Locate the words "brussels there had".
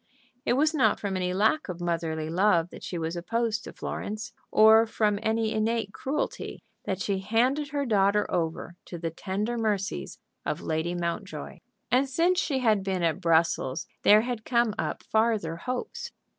13.21-14.43